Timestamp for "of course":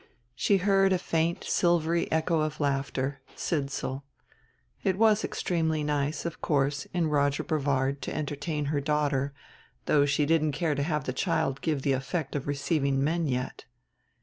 6.25-6.87